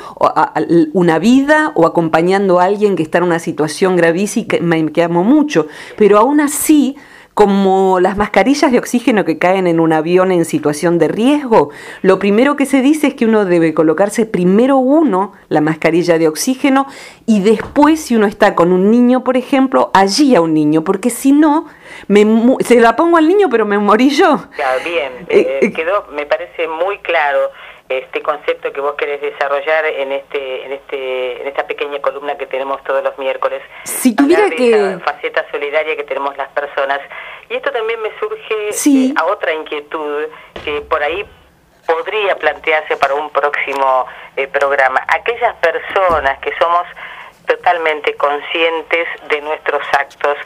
una 0.93 1.19
vida 1.19 1.71
o 1.75 1.85
acompañando 1.85 2.59
a 2.59 2.65
alguien 2.65 2.95
que 2.95 3.03
está 3.03 3.17
en 3.19 3.25
una 3.25 3.39
situación 3.39 3.95
gravísima 3.95 4.77
y 4.77 4.87
que 4.91 5.03
amo 5.03 5.23
mucho 5.23 5.56
pero 5.97 6.19
aún 6.19 6.39
así, 6.39 6.97
como 7.33 7.99
las 7.99 8.17
mascarillas 8.17 8.71
de 8.71 8.79
oxígeno 8.79 9.23
que 9.23 9.37
caen 9.37 9.67
en 9.67 9.79
un 9.79 9.93
avión 9.93 10.31
en 10.31 10.43
situación 10.43 10.97
de 10.97 11.07
riesgo, 11.07 11.69
lo 12.01 12.17
primero 12.17 12.55
que 12.55 12.65
se 12.65 12.81
dice 12.81 13.07
es 13.07 13.13
que 13.13 13.25
uno 13.25 13.45
debe 13.45 13.75
colocarse 13.75 14.25
primero 14.25 14.77
uno 14.77 15.33
la 15.47 15.61
mascarilla 15.61 16.17
de 16.17 16.27
oxígeno 16.27 16.87
y 17.27 17.41
después 17.41 18.01
si 18.01 18.15
uno 18.15 18.25
está 18.25 18.55
con 18.55 18.71
un 18.71 18.89
niño, 18.89 19.23
por 19.23 19.37
ejemplo, 19.37 19.91
allí 19.93 20.35
a 20.35 20.41
un 20.41 20.55
niño, 20.55 20.83
porque 20.83 21.11
si 21.11 21.31
no, 21.31 21.67
me, 22.07 22.25
se 22.61 22.79
la 22.79 22.95
pongo 22.95 23.17
al 23.17 23.27
niño 23.27 23.49
pero 23.51 23.67
me 23.67 23.77
morí 23.77 24.09
yo. 24.09 24.47
Claro, 24.55 24.79
bien, 24.83 25.13
eh, 25.29 25.59
eh, 25.61 25.71
quedó, 25.73 26.07
me 26.13 26.25
parece 26.25 26.67
muy 26.67 26.97
claro 26.99 27.51
este 27.89 28.21
concepto 28.21 28.71
que 28.73 28.81
vos 28.81 28.95
querés 28.95 29.21
desarrollar 29.21 29.85
en 29.85 30.11
este 30.11 30.65
en 30.65 30.73
este 30.73 31.41
en 31.41 31.47
esta 31.47 31.65
pequeña 31.65 31.99
columna 31.99 32.37
que 32.37 32.45
tenemos 32.45 32.83
todos 32.83 33.03
los 33.03 33.17
miércoles. 33.17 33.61
Si 33.83 34.15
tuviera 34.15 34.49
que 34.49 34.99
faceta 35.03 35.45
solidaria 35.51 35.95
que 35.95 36.03
tenemos 36.03 36.35
las 36.37 36.49
personas. 36.49 36.99
Y 37.49 37.55
esto 37.55 37.71
también 37.71 38.01
me 38.01 38.09
surge 38.19 38.69
eh, 38.69 39.13
a 39.15 39.25
otra 39.25 39.53
inquietud 39.53 40.25
que 40.65 40.81
por 40.81 41.01
ahí 41.01 41.25
podría 41.85 42.35
plantearse 42.35 42.97
para 42.97 43.15
un 43.15 43.29
próximo 43.29 44.05
eh, 44.35 44.47
programa. 44.47 45.01
Aquellas 45.07 45.55
personas 45.55 46.37
que 46.39 46.51
somos 46.59 46.85
totalmente 47.47 48.13
conscientes 48.15 49.07
de 49.29 49.41
nuestros 49.41 49.81
actos. 49.97 50.37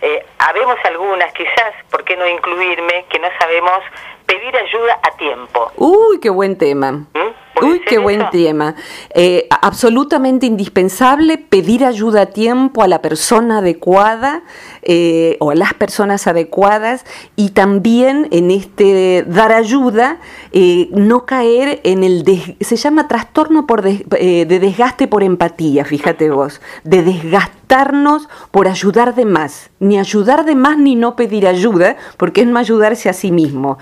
Eh, 0.00 0.24
habemos 0.38 0.76
algunas, 0.84 1.32
quizás, 1.34 1.74
¿por 1.90 2.04
qué 2.04 2.16
no 2.16 2.26
incluirme?, 2.26 3.04
que 3.10 3.18
no 3.18 3.28
sabemos 3.38 3.80
pedir 4.28 4.54
ayuda 4.54 5.00
a 5.02 5.16
tiempo. 5.16 5.72
Uy, 5.76 6.20
qué 6.20 6.28
buen 6.28 6.56
tema. 6.58 6.92
¿Mm? 6.92 7.64
Uy, 7.64 7.80
qué 7.80 7.98
buen 7.98 8.22
tema. 8.30 8.74
Eh, 9.14 9.48
absolutamente 9.50 10.46
indispensable 10.46 11.38
pedir 11.38 11.84
ayuda 11.84 12.22
a 12.22 12.26
tiempo 12.26 12.82
a 12.82 12.88
la 12.88 13.02
persona 13.02 13.58
adecuada 13.58 14.42
eh, 14.82 15.36
o 15.40 15.50
a 15.50 15.54
las 15.54 15.74
personas 15.74 16.26
adecuadas 16.26 17.04
y 17.36 17.50
también 17.50 18.28
en 18.30 18.50
este 18.50 19.24
dar 19.26 19.52
ayuda 19.52 20.18
eh, 20.52 20.88
no 20.92 21.26
caer 21.26 21.80
en 21.82 22.04
el 22.04 22.24
se 22.60 22.76
llama 22.76 23.08
trastorno 23.08 23.66
por 23.66 23.82
de 23.82 24.44
desgaste 24.46 25.08
por 25.08 25.22
empatía, 25.22 25.84
fíjate 25.84 26.30
vos, 26.30 26.60
de 26.84 27.02
desgastarnos 27.02 28.28
por 28.50 28.68
ayudar 28.68 29.14
de 29.14 29.24
más, 29.24 29.70
ni 29.80 29.98
ayudar 29.98 30.44
de 30.44 30.54
más 30.54 30.78
ni 30.78 30.94
no 30.94 31.16
pedir 31.16 31.46
ayuda, 31.46 31.96
porque 32.16 32.42
es 32.42 32.46
no 32.46 32.58
ayudarse 32.58 33.08
a 33.08 33.12
sí 33.12 33.32
mismo 33.32 33.78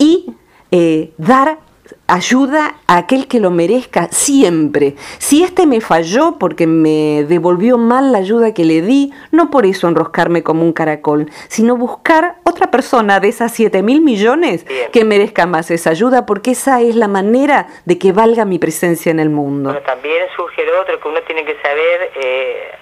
y 0.00 0.34
eh, 0.72 1.12
dar 1.18 1.58
ayuda 2.06 2.76
a 2.86 2.98
aquel 2.98 3.28
que 3.28 3.38
lo 3.38 3.50
merezca 3.50 4.08
siempre. 4.10 4.94
Si 5.18 5.44
este 5.44 5.66
me 5.66 5.80
falló 5.80 6.38
porque 6.38 6.66
me 6.66 7.24
devolvió 7.24 7.78
mal 7.78 8.12
la 8.12 8.18
ayuda 8.18 8.54
que 8.54 8.64
le 8.64 8.82
di, 8.82 9.12
no 9.30 9.50
por 9.50 9.66
eso 9.66 9.86
enroscarme 9.88 10.42
como 10.42 10.62
un 10.62 10.72
caracol, 10.72 11.30
sino 11.48 11.76
buscar 11.76 12.36
otra 12.44 12.70
persona 12.70 13.20
de 13.20 13.28
esas 13.28 13.52
7 13.52 13.82
mil 13.82 14.00
millones 14.00 14.66
que 14.92 15.04
merezca 15.04 15.46
más 15.46 15.70
esa 15.70 15.90
ayuda, 15.90 16.26
porque 16.26 16.52
esa 16.52 16.80
es 16.80 16.96
la 16.96 17.08
manera 17.08 17.68
de 17.84 17.98
que 17.98 18.12
valga 18.12 18.44
mi 18.44 18.58
presencia 18.58 19.10
en 19.10 19.20
el 19.20 19.30
mundo. 19.30 19.70
Pero 19.72 19.84
también 19.84 20.26
surge 20.34 20.62
otro 20.80 21.00
que 21.00 21.08
uno 21.08 21.20
tiene 21.26 21.44
que 21.44 21.56
saber, 21.62 22.10
eh, 22.16 22.72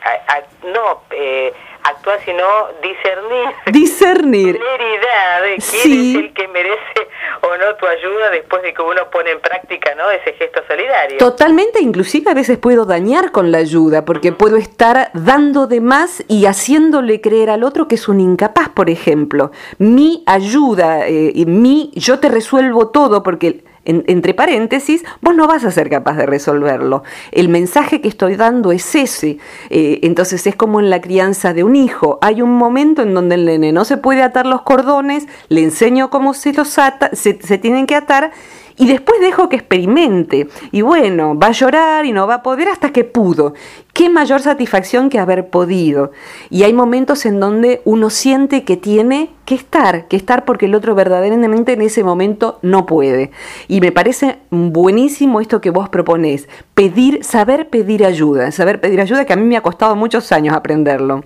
no... 0.73 1.03
Eh, 1.11 1.53
actuar, 1.85 2.21
sino 2.25 2.45
discernir. 2.83 3.49
Discernir. 3.73 4.61
quién 5.71 5.93
es 5.93 6.17
el 6.17 6.33
que 6.35 6.49
merece 6.49 7.08
tu 7.79 7.87
ayuda 7.87 8.31
después 8.31 8.63
de 8.63 8.73
que 8.73 8.83
uno 8.83 9.11
pone 9.11 9.31
en 9.31 9.41
práctica 9.41 9.89
ese 10.11 10.33
gesto 10.35 10.61
solidario. 10.69 11.19
Totalmente, 11.19 11.81
inclusive 11.81 12.31
a 12.31 12.35
veces 12.35 12.59
puedo 12.59 12.85
dañar 12.85 13.33
con 13.33 13.51
la 13.51 13.59
ayuda, 13.59 14.05
porque 14.05 14.33
puedo 14.33 14.57
estar 14.57 15.11
dando 15.15 15.67
de 15.67 15.81
más 15.81 16.25
y 16.29 16.47
haciéndole 16.47 17.21
creer 17.21 17.51
al 17.51 17.65
otro 17.65 17.89
que 17.89 17.97
es 17.97 18.09
un 18.09 18.21
incapaz, 18.21 18.69
por 18.69 18.91
ejemplo. 18.91 19.51
Mi 19.79 20.23
ayuda, 20.27 21.07
eh, 21.09 21.33
mi, 21.47 21.91
yo 21.95 22.21
te 22.21 22.29
resuelvo 22.29 22.89
todo 22.89 23.23
porque 23.23 23.65
entre 23.89 24.35
paréntesis, 24.35 25.05
vos 25.21 25.35
no 25.35 25.47
vas 25.47 25.65
a 25.65 25.71
ser 25.71 25.89
capaz 25.89 26.17
de 26.17 26.27
resolverlo. 26.27 27.03
El 27.33 27.49
mensaje 27.49 28.01
que 28.01 28.09
estoy 28.09 28.37
dando 28.37 28.71
es 28.71 28.95
ese. 28.95 29.39
Eh, 29.71 30.01
entonces 30.03 30.47
es 30.47 30.55
como 30.55 30.79
en 30.79 30.91
la 30.91 31.01
crianza 31.01 31.55
de 31.55 31.65
un 31.65 31.75
hijo. 31.75 32.19
Hay 32.21 32.43
un 32.43 32.57
momento 32.57 33.03
en 33.03 33.15
donde 33.15 33.37
el 33.37 33.47
nene 33.47 33.73
no 33.73 33.85
se 33.85 33.97
puede 33.97 34.23
atar 34.23 34.47
los 34.47 34.63
cordones, 34.63 35.27
le 35.49 35.63
enseño 35.63 36.11
cómo 36.11 36.35
se 36.35 36.53
los 36.53 36.79
ata, 36.79 37.11
se 37.15 37.35
tienen 37.35 37.87
que 37.87 37.95
atar 37.95 38.33
y 38.79 38.87
después 38.87 39.21
dejo 39.21 39.49
que 39.49 39.57
experimente. 39.57 40.49
Y 40.73 40.83
bueno, 40.83 41.39
va 41.39 41.49
a 41.49 41.53
llorar 41.53 42.07
y 42.07 42.13
no 42.13 42.27
va 42.27 42.35
a 42.35 42.43
poder 42.43 42.69
hasta 42.69 42.91
que 42.91 43.05
pudo. 43.05 43.55
Qué 43.93 44.09
mayor 44.09 44.41
satisfacción 44.41 45.11
que 45.11 45.19
haber 45.19 45.51
podido. 45.51 46.13
Y 46.51 46.63
hay 46.63 46.73
momentos 46.73 47.27
en 47.27 47.41
donde 47.41 47.83
uno 47.85 48.11
siente 48.11 48.65
que 48.65 48.77
tiene 48.77 49.31
que 49.45 49.57
estar, 49.57 50.07
que 50.07 50.17
estar 50.17 50.45
porque 50.45 50.67
el 50.67 50.75
otro 50.75 50.95
verdaderamente 50.95 51.73
en 51.73 51.83
ese 51.83 52.05
momento 52.05 52.59
no 52.63 52.87
puede. 52.87 53.33
Y 53.67 53.81
me 53.81 53.93
parece 53.93 54.39
buenísimo 54.51 55.41
esto 55.41 55.61
que 55.61 55.71
vos 55.71 55.89
proponés, 55.89 56.49
pedir, 56.75 57.25
saber 57.25 57.69
pedir 57.69 58.05
ayuda, 58.05 58.53
saber 58.53 58.81
pedir 58.81 59.01
ayuda 59.01 59.25
que 59.25 59.33
a 59.33 59.37
mí 59.37 59.45
me 59.45 59.57
ha 59.57 59.63
costado 59.63 59.97
muchos 59.97 60.31
años 60.33 60.55
aprenderlo. 60.55 61.25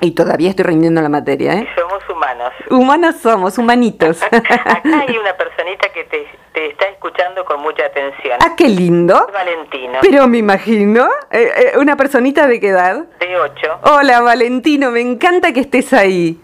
Y, 0.00 0.12
todavía 0.12 0.48
estoy 0.48 0.64
rindiendo 0.64 1.02
la 1.02 1.10
materia, 1.10 1.52
¿eh? 1.52 1.68
Somos 1.76 2.02
humanos. 2.08 2.52
Humanos 2.70 3.16
somos, 3.16 3.58
humanitos. 3.58 4.22
Acá 4.30 4.80
hay 4.84 5.18
una 5.18 5.36
personita 5.36 5.90
que 5.92 6.04
te, 6.04 6.26
está 6.68 6.86
escuchando 6.88 7.44
con 7.44 7.60
mucha 7.60 7.84
atención. 7.84 8.38
Ah, 8.42 8.54
qué 8.56 8.70
lindo. 8.70 9.28
Valentino. 9.30 9.98
Pero 10.00 10.26
me 10.28 10.38
imagino, 10.38 11.06
eh, 11.30 11.72
eh, 11.74 11.78
¿una 11.78 11.94
personita 11.94 12.46
de 12.46 12.58
qué 12.58 12.68
edad? 12.68 13.04
De 13.20 13.38
ocho. 13.38 13.78
Hola, 13.82 14.22
Valentino, 14.22 14.90
me 14.90 15.02
encanta 15.02 15.52
que 15.52 15.60
estés 15.60 15.92
ahí. 15.92 16.40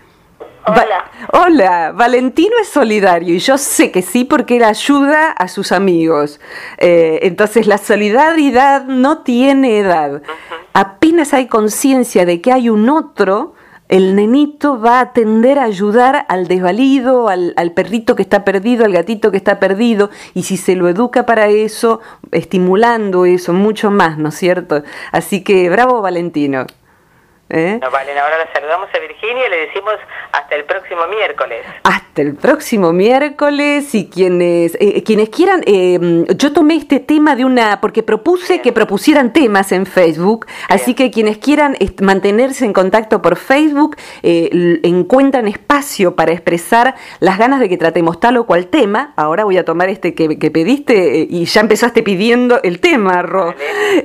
Hola. 0.64 1.10
hola, 1.32 1.92
Valentino 1.92 2.52
es 2.60 2.68
solidario 2.68 3.34
y 3.34 3.40
yo 3.40 3.58
sé 3.58 3.90
que 3.90 4.00
sí 4.00 4.24
porque 4.24 4.58
él 4.58 4.64
ayuda 4.64 5.30
a 5.32 5.48
sus 5.48 5.72
amigos. 5.72 6.40
Eh, 6.78 7.20
entonces 7.22 7.66
la 7.66 7.78
solidaridad 7.78 8.84
no 8.84 9.22
tiene 9.22 9.78
edad. 9.78 10.22
Apenas 10.72 11.34
hay 11.34 11.48
conciencia 11.48 12.24
de 12.24 12.40
que 12.40 12.52
hay 12.52 12.68
un 12.68 12.88
otro, 12.88 13.54
el 13.88 14.14
nenito 14.14 14.80
va 14.80 15.00
a 15.00 15.12
tender 15.12 15.58
a 15.58 15.64
ayudar 15.64 16.26
al 16.28 16.46
desvalido, 16.46 17.28
al, 17.28 17.54
al, 17.56 17.72
perrito 17.72 18.14
que 18.14 18.22
está 18.22 18.44
perdido, 18.44 18.84
al 18.84 18.92
gatito 18.92 19.30
que 19.32 19.36
está 19.36 19.58
perdido, 19.58 20.10
y 20.32 20.44
si 20.44 20.56
se 20.56 20.76
lo 20.76 20.88
educa 20.88 21.26
para 21.26 21.48
eso, 21.48 22.00
estimulando 22.30 23.26
eso, 23.26 23.52
mucho 23.52 23.90
más, 23.90 24.16
¿no 24.16 24.28
es 24.28 24.36
cierto? 24.36 24.82
Así 25.10 25.42
que 25.42 25.68
bravo 25.68 26.00
Valentino. 26.00 26.66
¿Eh? 27.54 27.78
vale, 27.92 28.18
ahora 28.18 28.38
la 28.38 28.50
saludamos 28.50 28.88
a 28.94 28.98
Virginia 28.98 29.46
y 29.46 29.50
le 29.50 29.66
decimos 29.66 29.92
hasta 30.32 30.56
el 30.56 30.64
próximo 30.64 31.06
miércoles. 31.06 31.60
Hasta 31.82 32.22
el 32.22 32.34
próximo 32.34 32.94
miércoles 32.94 33.94
y 33.94 34.08
quienes 34.08 34.74
eh, 34.80 35.02
quienes 35.04 35.28
quieran, 35.28 35.60
eh, 35.66 36.24
yo 36.34 36.54
tomé 36.54 36.76
este 36.76 36.98
tema 36.98 37.36
de 37.36 37.44
una, 37.44 37.82
porque 37.82 38.02
propuse 38.02 38.62
que 38.62 38.72
propusieran 38.72 39.34
temas 39.34 39.70
en 39.72 39.84
Facebook, 39.84 40.46
así 40.70 40.94
que 40.94 41.10
quienes 41.10 41.36
quieran 41.36 41.76
mantenerse 42.00 42.64
en 42.64 42.72
contacto 42.72 43.20
por 43.20 43.36
Facebook, 43.36 43.96
encuentran 44.22 45.46
espacio 45.46 46.16
para 46.16 46.32
expresar 46.32 46.94
las 47.20 47.36
ganas 47.36 47.60
de 47.60 47.68
que 47.68 47.76
tratemos 47.76 48.18
tal 48.18 48.38
o 48.38 48.46
cual 48.46 48.68
tema. 48.68 49.12
Ahora 49.16 49.44
voy 49.44 49.58
a 49.58 49.64
tomar 49.66 49.90
este 49.90 50.14
que, 50.14 50.50
pediste 50.50 51.26
y 51.28 51.44
ya 51.44 51.60
empezaste 51.60 52.02
pidiendo 52.02 52.60
el 52.62 52.80
tema, 52.80 53.20
Ro. 53.20 53.54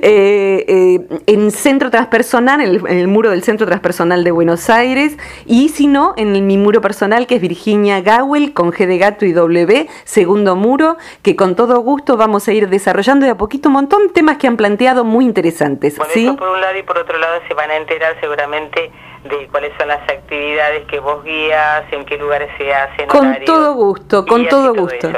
en 0.02 1.50
Centro 1.50 1.90
Transpersonal, 1.90 2.60
en 2.60 2.68
el, 2.68 2.76
en 2.86 2.98
el 2.98 3.08
muro 3.08 3.30
del 3.30 3.37
Centro 3.42 3.66
Transpersonal 3.66 4.24
de 4.24 4.30
Buenos 4.30 4.70
Aires, 4.70 5.16
y 5.46 5.68
si 5.68 5.86
no, 5.86 6.14
en 6.16 6.46
mi 6.46 6.56
muro 6.56 6.80
personal, 6.80 7.26
que 7.26 7.36
es 7.36 7.40
Virginia 7.40 8.00
Gawel, 8.00 8.52
con 8.52 8.72
G 8.72 8.86
de 8.86 8.98
gato 8.98 9.24
y 9.24 9.32
W, 9.32 9.88
segundo 10.04 10.56
muro, 10.56 10.96
que 11.22 11.36
con 11.36 11.56
todo 11.56 11.80
gusto 11.80 12.16
vamos 12.16 12.48
a 12.48 12.52
ir 12.52 12.68
desarrollando 12.68 13.26
de 13.26 13.32
a 13.32 13.36
poquito 13.36 13.68
un 13.68 13.74
montón 13.74 14.08
de 14.08 14.12
temas 14.12 14.38
que 14.38 14.46
han 14.46 14.56
planteado 14.56 15.04
muy 15.04 15.24
interesantes. 15.24 15.98
Bueno, 15.98 16.36
por 16.36 16.48
un 16.48 16.60
lado 16.60 16.78
y 16.78 16.82
por 16.82 16.98
otro 16.98 17.18
lado 17.18 17.40
se 17.46 17.54
van 17.54 17.70
a 17.70 17.76
enterar 17.76 18.16
seguramente 18.20 18.90
de 19.24 19.48
cuáles 19.48 19.72
son 19.78 19.88
las 19.88 20.00
actividades 20.08 20.86
que 20.86 21.00
vos 21.00 21.24
guías, 21.24 21.84
en 21.92 22.04
qué 22.04 22.16
lugares 22.16 22.50
se 22.56 22.72
hacen. 22.72 23.08
Con 23.08 23.36
todo 23.44 23.74
gusto, 23.74 24.24
con 24.26 24.46
todo 24.48 24.74
gusto. 24.74 25.10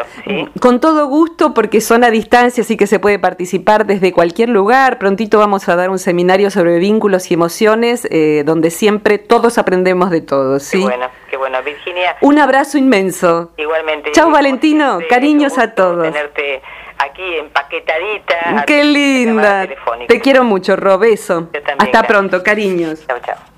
Con 0.60 0.80
todo 0.80 1.06
gusto 1.06 1.54
porque 1.54 1.80
son 1.80 2.04
a 2.04 2.10
distancia, 2.10 2.62
así 2.62 2.76
que 2.76 2.86
se 2.86 2.98
puede 2.98 3.18
participar 3.18 3.86
desde 3.86 4.12
cualquier 4.12 4.48
lugar. 4.48 4.98
Prontito 4.98 5.38
vamos 5.38 5.68
a 5.68 5.76
dar 5.76 5.90
un 5.90 5.98
seminario 5.98 6.50
sobre 6.50 6.78
vínculos 6.78 7.30
y 7.30 7.34
emociones, 7.34 8.08
eh, 8.10 8.42
donde 8.44 8.70
siempre 8.70 9.18
todos 9.18 9.58
aprendemos 9.58 10.10
de 10.10 10.20
todos. 10.20 10.62
¿sí? 10.62 10.78
Qué 10.78 10.84
bueno, 10.84 11.06
qué 11.28 11.36
bueno. 11.36 11.62
Virginia. 11.62 12.16
Un 12.20 12.38
abrazo 12.38 12.78
inmenso. 12.78 13.52
Igualmente. 13.56 14.12
Chao 14.12 14.30
Valentino, 14.30 15.00
cariños 15.08 15.58
a 15.58 15.74
todos. 15.74 16.04
Tenerte 16.04 16.62
aquí 16.98 17.36
empaquetadita. 17.36 18.64
Qué 18.66 18.84
linda. 18.84 19.66
Te 20.06 20.20
quiero 20.20 20.44
mucho, 20.44 20.76
Robeso. 20.76 21.48
Hasta 21.78 22.02
pronto, 22.04 22.42
cariños. 22.42 23.06
Chao, 23.06 23.18
chao. 23.24 23.49